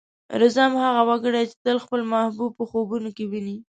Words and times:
رځام: 0.41 0.71
هغه 0.83 1.01
وګړی 1.09 1.43
چې 1.51 1.55
تل 1.65 1.77
خپل 1.85 2.01
محبوب 2.13 2.51
په 2.59 2.63
خوبونو 2.69 3.09
کې 3.17 3.25
ويني. 3.31 3.57